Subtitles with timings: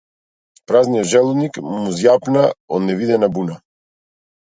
[0.71, 3.63] Празниот желудник му зјапна од невидена буна.